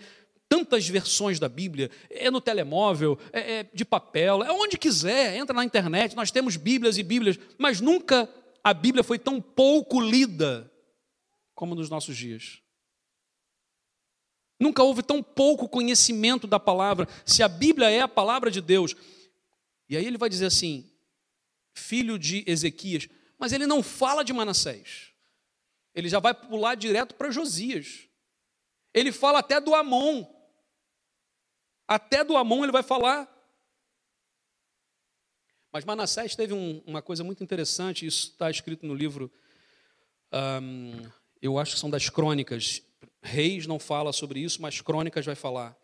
[0.51, 5.57] Tantas versões da Bíblia, é no telemóvel, é, é de papel, é onde quiser, entra
[5.57, 8.29] na internet, nós temos Bíblias e Bíblias, mas nunca
[8.63, 10.71] a Bíblia foi tão pouco lida
[11.55, 12.59] como nos nossos dias.
[14.61, 17.09] Nunca houve tão pouco conhecimento da palavra.
[17.25, 18.95] Se a Bíblia é a palavra de Deus,
[19.89, 20.87] e aí ele vai dizer assim:
[21.73, 23.09] filho de Ezequias,
[23.39, 25.14] mas ele não fala de Manassés.
[25.95, 28.09] Ele já vai pular direto para Josias.
[28.93, 30.25] Ele fala até do Amon.
[31.87, 33.31] Até do Amon ele vai falar.
[35.73, 39.31] Mas Manassés teve um, uma coisa muito interessante, isso está escrito no livro,
[41.43, 42.81] eu acho que são das crônicas.
[43.21, 45.77] Reis não fala sobre isso, mas crônicas vai falar.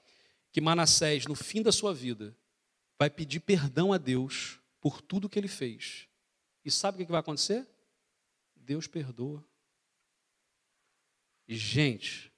[0.52, 2.36] Que Manassés, no fim da sua vida,
[2.98, 6.06] vai pedir perdão a Deus por tudo que ele fez.
[6.64, 7.66] E sabe o que vai acontecer?
[8.54, 9.44] Deus perdoa.
[11.50, 12.32] E, gente,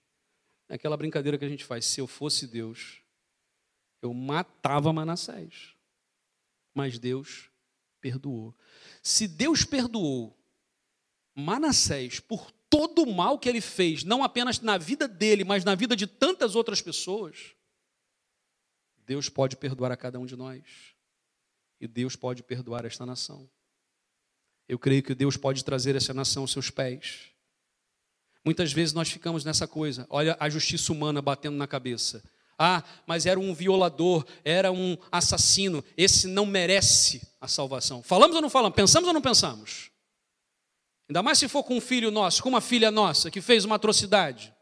[0.70, 3.02] aquela brincadeira que a gente faz, se eu fosse Deus,
[4.00, 5.76] eu matava Manassés.
[6.72, 7.50] Mas Deus
[8.00, 8.56] perdoou.
[9.02, 10.34] Se Deus perdoou
[11.34, 15.74] Manassés por todo o mal que ele fez, não apenas na vida dele, mas na
[15.74, 17.54] vida de tantas outras pessoas,
[18.96, 20.96] Deus pode perdoar a cada um de nós.
[21.78, 23.46] E Deus pode perdoar esta nação.
[24.66, 27.31] Eu creio que Deus pode trazer essa nação aos seus pés.
[28.44, 32.22] Muitas vezes nós ficamos nessa coisa, olha a justiça humana batendo na cabeça.
[32.58, 38.02] Ah, mas era um violador, era um assassino, esse não merece a salvação.
[38.02, 38.76] Falamos ou não falamos?
[38.76, 39.90] Pensamos ou não pensamos?
[41.08, 43.76] Ainda mais se for com um filho nosso, com uma filha nossa que fez uma
[43.76, 44.54] atrocidade.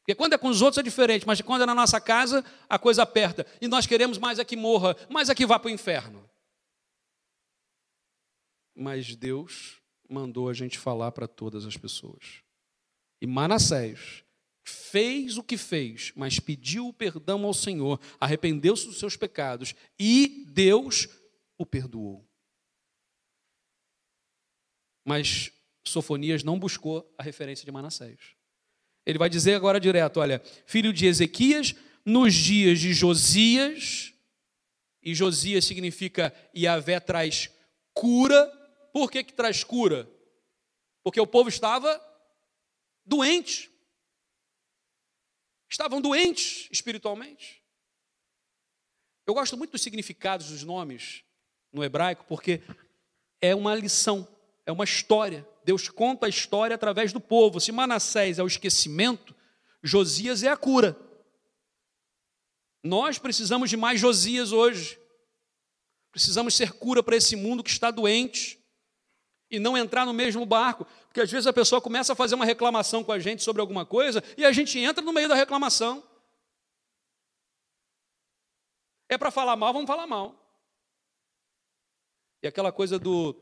[0.00, 2.78] Porque quando é com os outros é diferente, mas quando é na nossa casa, a
[2.78, 3.46] coisa aperta.
[3.60, 6.28] E nós queremos mais é que morra, mais é que vá para o inferno.
[8.74, 12.47] Mas Deus mandou a gente falar para todas as pessoas.
[13.20, 14.24] E Manassés
[14.64, 21.08] fez o que fez, mas pediu perdão ao Senhor, arrependeu-se dos seus pecados e Deus
[21.56, 22.26] o perdoou.
[25.04, 25.50] Mas
[25.86, 28.36] Sofonias não buscou a referência de Manassés.
[29.06, 34.12] Ele vai dizer agora direto: olha, filho de Ezequias, nos dias de Josias,
[35.02, 37.50] e Josias significa Yahvé traz
[37.94, 38.46] cura.
[38.92, 40.10] Por que, que traz cura?
[41.02, 41.98] Porque o povo estava
[43.08, 43.72] doente.
[45.68, 47.62] Estavam doentes espiritualmente.
[49.26, 51.24] Eu gosto muito dos significados dos nomes
[51.72, 52.62] no hebraico, porque
[53.40, 54.26] é uma lição,
[54.64, 55.46] é uma história.
[55.64, 57.60] Deus conta a história através do povo.
[57.60, 59.34] Se Manassés é o esquecimento,
[59.82, 60.96] Josias é a cura.
[62.82, 64.98] Nós precisamos de mais Josias hoje.
[66.10, 68.57] Precisamos ser cura para esse mundo que está doente
[69.50, 72.44] e não entrar no mesmo barco, porque às vezes a pessoa começa a fazer uma
[72.44, 76.02] reclamação com a gente sobre alguma coisa e a gente entra no meio da reclamação.
[79.08, 80.34] É para falar mal, vamos falar mal.
[82.42, 83.34] E aquela coisa do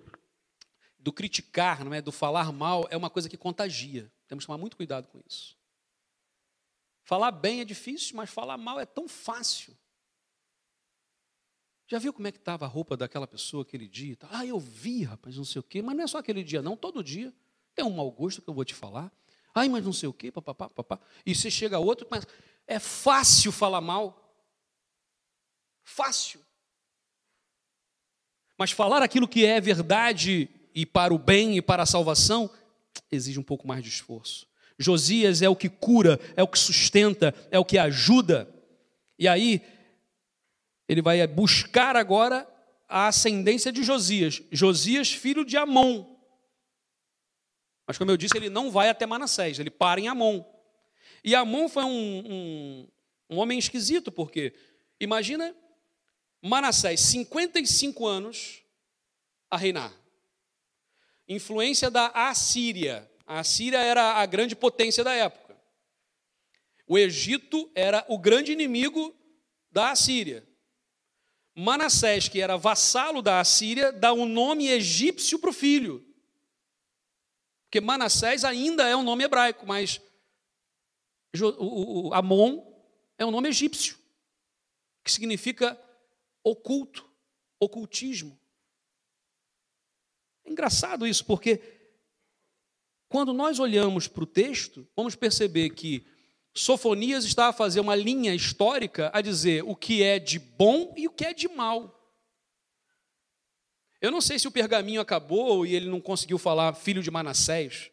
[1.06, 4.10] do criticar, não é, do falar mal, é uma coisa que contagia.
[4.26, 5.56] Temos que tomar muito cuidado com isso.
[7.04, 9.76] Falar bem é difícil, mas falar mal é tão fácil.
[11.88, 14.16] Já viu como é que estava a roupa daquela pessoa aquele dia?
[14.30, 15.80] Ah, eu vi, rapaz, não sei o quê.
[15.80, 17.32] Mas não é só aquele dia, não, todo dia.
[17.74, 19.12] Tem um mau gosto que eu vou te falar.
[19.54, 21.00] Ai, mas não sei o quê, papapá, papá.
[21.24, 22.26] E você chega outro, mas
[22.66, 24.34] é fácil falar mal.
[25.84, 26.40] Fácil.
[28.58, 32.50] Mas falar aquilo que é verdade e para o bem e para a salvação,
[33.10, 34.46] exige um pouco mais de esforço.
[34.78, 38.52] Josias é o que cura, é o que sustenta, é o que ajuda.
[39.18, 39.62] E aí,
[40.88, 42.46] ele vai buscar agora
[42.88, 44.42] a ascendência de Josias.
[44.50, 46.16] Josias, filho de Amon.
[47.86, 50.44] Mas, como eu disse, ele não vai até Manassés, ele para em Amon.
[51.22, 51.88] E Amon foi um,
[52.26, 52.88] um,
[53.30, 54.54] um homem esquisito, porque,
[55.00, 55.54] imagina,
[56.42, 58.62] Manassés, 55 anos
[59.50, 59.92] a reinar
[61.28, 63.10] influência da Assíria.
[63.26, 65.56] A Assíria era a grande potência da época.
[66.86, 69.14] O Egito era o grande inimigo
[69.70, 70.45] da Assíria.
[71.58, 76.06] Manassés, que era vassalo da Assíria, dá o um nome egípcio para o filho.
[77.64, 79.98] Porque Manassés ainda é um nome hebraico, mas
[82.12, 82.62] Amon
[83.16, 83.98] é um nome egípcio,
[85.02, 85.80] que significa
[86.44, 87.08] oculto,
[87.58, 88.38] ocultismo.
[90.44, 91.62] É engraçado isso, porque
[93.08, 96.06] quando nós olhamos para o texto, vamos perceber que
[96.56, 101.06] Sofonias está a fazer uma linha histórica a dizer o que é de bom e
[101.06, 101.92] o que é de mal.
[104.00, 107.90] Eu não sei se o pergaminho acabou e ele não conseguiu falar filho de Manassés.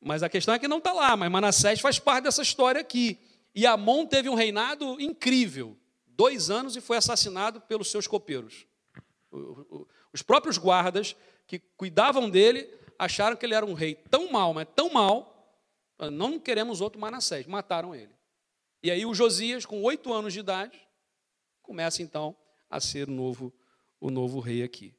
[0.00, 3.16] Mas a questão é que não está lá, mas Manassés faz parte dessa história aqui.
[3.54, 8.66] E Amon teve um reinado incrível, dois anos e foi assassinado pelos seus copeiros.
[10.12, 11.14] Os próprios guardas
[11.46, 12.68] que cuidavam dele
[12.98, 15.31] acharam que ele era um rei tão mal, mas tão mal,
[16.10, 18.12] não queremos outro Manassés, mataram ele.
[18.82, 20.80] E aí o Josias, com oito anos de idade,
[21.62, 22.36] começa então
[22.68, 23.52] a ser o novo,
[24.00, 24.94] o novo rei aqui.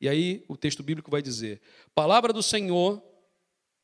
[0.00, 1.60] E aí o texto bíblico vai dizer:
[1.94, 3.02] Palavra do Senhor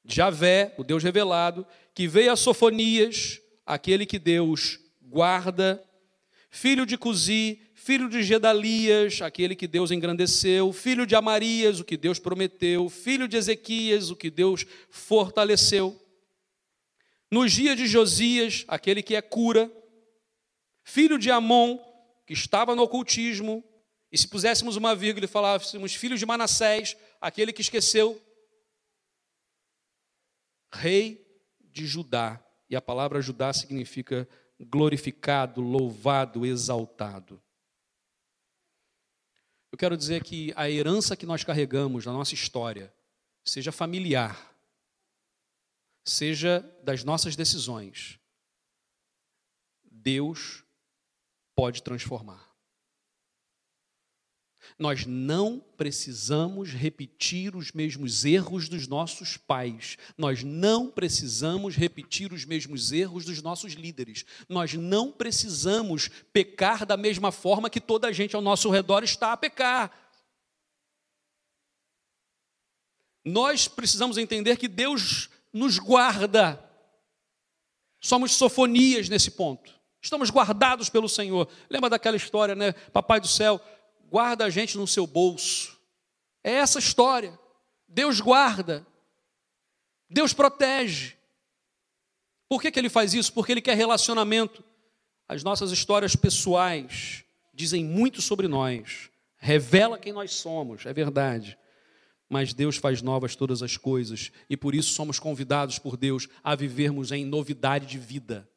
[0.04, 5.82] Javé, o Deus revelado, que veio a Sofonias, aquele que Deus guarda,
[6.50, 11.96] filho de Cusi, filho de Gedalias, aquele que Deus engrandeceu, filho de Amarias, o que
[11.96, 15.98] Deus prometeu, filho de Ezequias, o que Deus fortaleceu.
[17.32, 19.72] Nos dias de Josias, aquele que é cura,
[20.84, 21.78] filho de Amon,
[22.26, 23.64] que estava no ocultismo,
[24.12, 28.20] e se puséssemos uma vírgula e falássemos filho de Manassés, aquele que esqueceu,
[30.74, 31.26] rei
[31.58, 34.28] de Judá, e a palavra Judá significa
[34.60, 37.42] glorificado, louvado, exaltado.
[39.72, 42.92] Eu quero dizer que a herança que nós carregamos na nossa história,
[43.42, 44.51] seja familiar,
[46.04, 48.18] seja das nossas decisões,
[49.84, 50.64] Deus
[51.54, 52.52] pode transformar.
[54.78, 59.98] Nós não precisamos repetir os mesmos erros dos nossos pais.
[60.16, 64.24] Nós não precisamos repetir os mesmos erros dos nossos líderes.
[64.48, 69.32] Nós não precisamos pecar da mesma forma que toda a gente ao nosso redor está
[69.32, 69.90] a pecar.
[73.24, 76.62] Nós precisamos entender que Deus nos guarda.
[78.00, 79.72] Somos sofonias nesse ponto.
[80.00, 81.48] Estamos guardados pelo Senhor.
[81.70, 82.72] Lembra daquela história, né?
[82.72, 83.60] Papai do céu
[84.12, 85.78] guarda a gente no seu bolso.
[86.44, 87.38] É essa história.
[87.88, 88.86] Deus guarda.
[90.10, 91.16] Deus protege.
[92.46, 93.32] Por que, que ele faz isso?
[93.32, 94.62] Porque ele quer relacionamento.
[95.26, 101.56] As nossas histórias pessoais dizem muito sobre nós, revela quem nós somos, é verdade.
[102.32, 106.54] Mas Deus faz novas todas as coisas e por isso somos convidados por Deus a
[106.54, 108.48] vivermos em novidade de vida.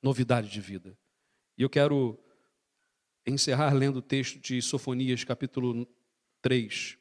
[0.00, 0.96] Novidade de vida.
[1.58, 2.16] E eu quero
[3.26, 5.84] encerrar lendo o texto de Sofonias, capítulo
[6.40, 6.96] 3,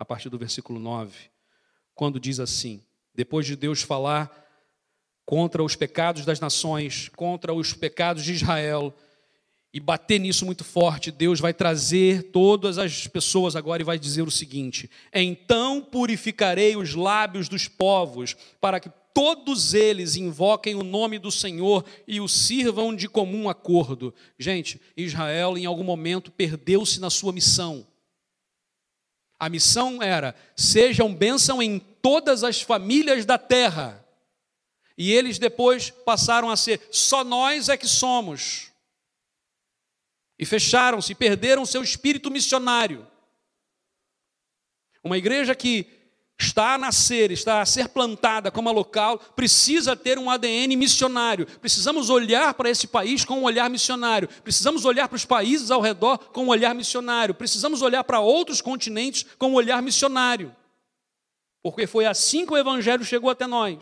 [0.00, 1.30] a partir do versículo 9,
[1.94, 4.44] quando diz assim: depois de Deus falar
[5.24, 8.92] contra os pecados das nações, contra os pecados de Israel,
[9.74, 14.22] e bater nisso muito forte, Deus vai trazer todas as pessoas agora e vai dizer
[14.22, 21.18] o seguinte: Então purificarei os lábios dos povos, para que todos eles invoquem o nome
[21.18, 24.14] do Senhor e o sirvam de comum acordo.
[24.38, 27.84] Gente, Israel em algum momento perdeu-se na sua missão.
[29.40, 34.06] A missão era: sejam bênção em todas as famílias da terra.
[34.96, 38.72] E eles depois passaram a ser: só nós é que somos.
[40.38, 43.06] E fecharam-se, perderam seu espírito missionário.
[45.02, 45.86] Uma igreja que
[46.38, 51.46] está a nascer, está a ser plantada como a local, precisa ter um ADN missionário.
[51.60, 54.28] Precisamos olhar para esse país com um olhar missionário.
[54.42, 57.34] Precisamos olhar para os países ao redor com um olhar missionário.
[57.34, 60.54] Precisamos olhar para outros continentes com um olhar missionário.
[61.62, 63.78] Porque foi assim que o evangelho chegou até nós.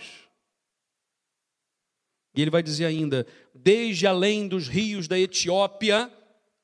[2.34, 6.10] E ele vai dizer ainda: desde além dos rios da Etiópia,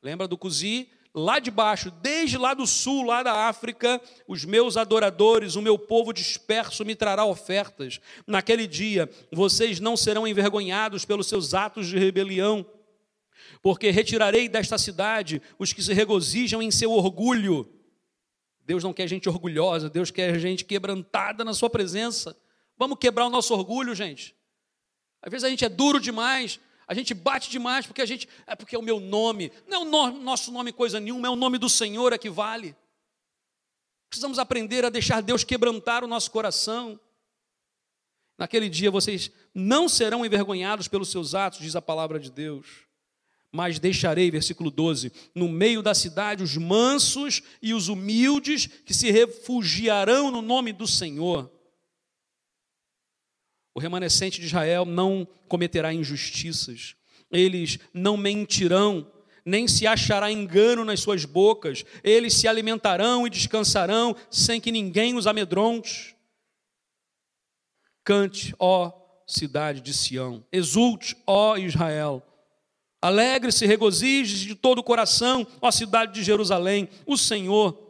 [0.02, 0.90] lembra do Cusi?
[1.18, 5.78] lá de baixo, desde lá do sul, lá da África, os meus adoradores, o meu
[5.78, 8.00] povo disperso me trará ofertas.
[8.26, 12.64] Naquele dia, vocês não serão envergonhados pelos seus atos de rebelião,
[13.62, 17.68] porque retirarei desta cidade os que se regozijam em seu orgulho.
[18.64, 22.36] Deus não quer gente orgulhosa, Deus quer gente quebrantada na sua presença.
[22.76, 24.36] Vamos quebrar o nosso orgulho, gente.
[25.22, 28.56] Às vezes a gente é duro demais, a gente bate demais porque a gente é
[28.56, 29.52] porque é o meu nome.
[29.66, 32.30] Não é o no, nosso nome coisa nenhuma, é o nome do Senhor é que
[32.30, 32.74] vale.
[34.08, 36.98] Precisamos aprender a deixar Deus quebrantar o nosso coração.
[38.38, 42.66] Naquele dia vocês não serão envergonhados pelos seus atos, diz a palavra de Deus.
[43.52, 49.10] Mas deixarei, versículo 12, no meio da cidade os mansos e os humildes que se
[49.10, 51.50] refugiarão no nome do Senhor.
[53.78, 56.96] O remanescente de Israel não cometerá injustiças,
[57.30, 59.08] eles não mentirão,
[59.44, 65.14] nem se achará engano nas suas bocas, eles se alimentarão e descansarão sem que ninguém
[65.14, 66.16] os amedronte.
[68.02, 68.92] Cante, ó
[69.28, 72.20] cidade de Sião, exulte, ó Israel.
[73.00, 76.88] Alegre-se, regozije de todo o coração, ó cidade de Jerusalém.
[77.06, 77.87] O Senhor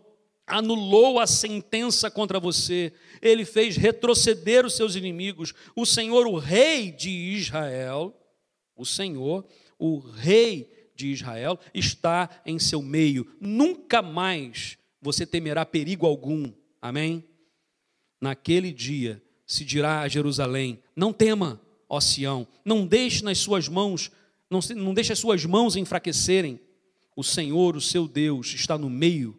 [0.48, 5.52] anulou a sentença contra você, ele fez retroceder os seus inimigos.
[5.76, 8.16] O Senhor, o Rei de Israel,
[8.74, 9.46] o Senhor,
[9.78, 13.30] o Rei de Israel, está em seu meio.
[13.40, 16.50] Nunca mais você temerá perigo algum.
[16.80, 17.24] Amém?
[18.20, 24.10] Naquele dia se dirá a Jerusalém: Não tema, ó Sião, não deixe nas suas mãos,
[24.50, 26.60] não, não deixe as suas mãos enfraquecerem.
[27.14, 29.38] O Senhor, o seu Deus, está no meio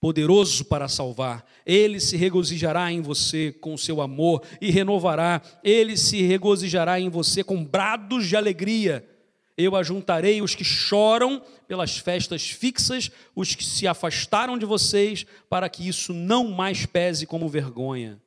[0.00, 1.44] poderoso para salvar.
[1.64, 5.40] Ele se regozijará em você com seu amor e renovará.
[5.64, 9.08] Ele se regozijará em você com brados de alegria.
[9.56, 15.68] Eu ajuntarei os que choram pelas festas fixas, os que se afastaram de vocês, para
[15.68, 18.20] que isso não mais pese como vergonha.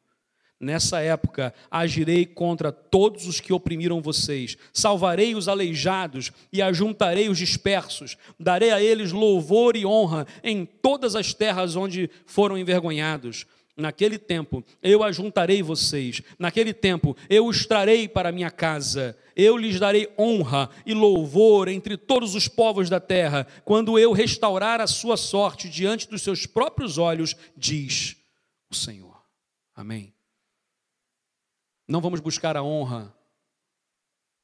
[0.60, 7.38] Nessa época agirei contra todos os que oprimiram vocês, salvarei os aleijados e ajuntarei os
[7.38, 13.45] dispersos, darei a eles louvor e honra em todas as terras onde foram envergonhados.
[13.78, 19.80] Naquele tempo eu ajuntarei vocês, naquele tempo eu os trarei para minha casa, eu lhes
[19.80, 25.16] darei honra e louvor entre todos os povos da terra, quando eu restaurar a sua
[25.16, 28.18] sorte diante dos seus próprios olhos, diz
[28.70, 29.18] o Senhor.
[29.74, 30.19] Amém.
[31.90, 33.12] Não vamos buscar a honra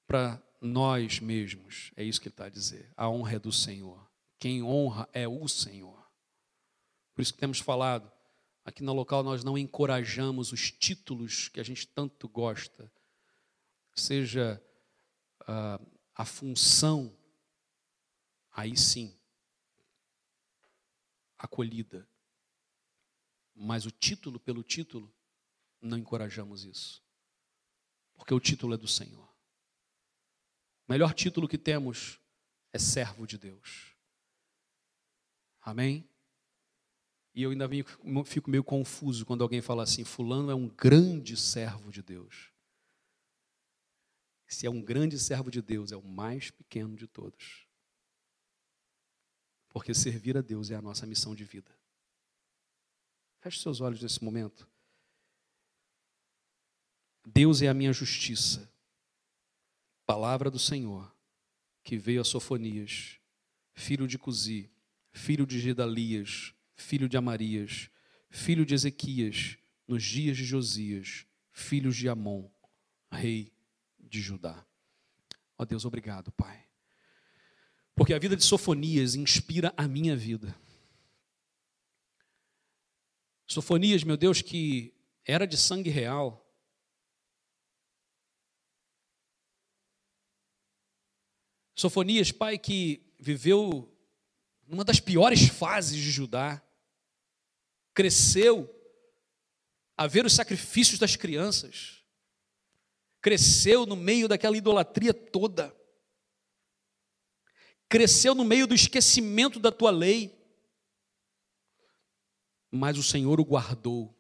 [0.08, 2.92] para nós mesmos, é isso que ele está a dizer.
[2.98, 4.04] A honra é do Senhor.
[4.40, 6.04] Quem honra é o Senhor.
[7.14, 8.12] Por isso que temos falado,
[8.64, 12.92] aqui no local nós não encorajamos os títulos que a gente tanto gosta,
[13.94, 14.60] seja
[15.44, 17.16] uh, a função,
[18.52, 19.16] aí sim,
[21.38, 22.10] acolhida.
[23.54, 25.14] Mas o título pelo título,
[25.80, 27.05] não encorajamos isso
[28.16, 29.26] porque o título é do Senhor.
[30.88, 32.20] O melhor título que temos
[32.72, 33.96] é servo de Deus.
[35.62, 36.08] Amém?
[37.34, 37.68] E eu ainda
[38.26, 42.52] fico meio confuso quando alguém fala assim: Fulano é um grande servo de Deus.
[44.48, 47.68] Se é um grande servo de Deus, é o mais pequeno de todos.
[49.70, 51.76] Porque servir a Deus é a nossa missão de vida.
[53.40, 54.70] Feche seus olhos nesse momento.
[57.26, 58.72] Deus é a minha justiça.
[60.06, 61.12] Palavra do Senhor,
[61.84, 63.18] que veio a Sofonias,
[63.74, 64.70] filho de Cusi,
[65.12, 67.90] filho de Gedalias, filho de Amarias,
[68.30, 69.58] filho de Ezequias,
[69.88, 72.50] nos dias de Josias, filhos de Amon,
[73.12, 73.52] rei
[74.00, 74.66] de Judá.
[75.58, 76.64] Ó oh Deus, obrigado, Pai.
[77.96, 80.56] Porque a vida de Sofonias inspira a minha vida.
[83.48, 86.45] Sofonias, meu Deus, que era de sangue real,
[91.76, 93.92] Sofonias, pai que viveu
[94.66, 96.62] numa das piores fases de Judá,
[97.94, 98.72] cresceu
[99.98, 102.04] a ver os sacrifícios das crianças,
[103.22, 105.76] cresceu no meio daquela idolatria toda,
[107.88, 110.34] cresceu no meio do esquecimento da tua lei,
[112.72, 114.14] mas o Senhor o guardou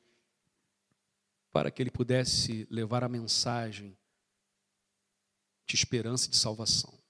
[1.51, 3.97] para que ele pudesse levar a mensagem
[5.66, 7.05] de esperança e de salvação.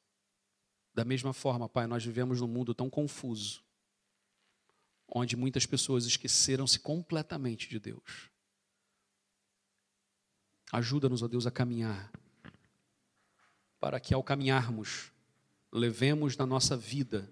[0.95, 3.61] Da mesma forma, Pai, nós vivemos num mundo tão confuso,
[5.05, 8.31] onde muitas pessoas esqueceram-se completamente de Deus.
[10.71, 12.09] Ajuda-nos, ó Deus, a caminhar,
[13.77, 15.11] para que ao caminharmos,
[15.69, 17.29] levemos na nossa vida,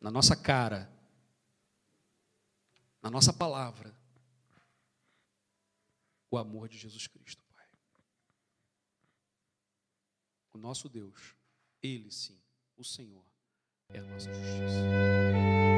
[0.00, 0.88] na nossa cara,
[3.02, 3.92] na nossa palavra,
[6.30, 7.66] o amor de Jesus Cristo, Pai.
[10.52, 11.34] O nosso Deus,
[11.82, 12.43] Ele sim
[12.76, 13.24] o Senhor
[13.92, 15.73] é a nossa justiça.